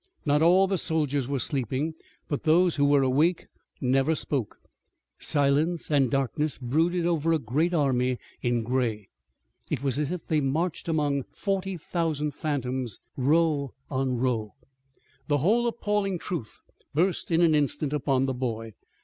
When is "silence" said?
5.19-5.91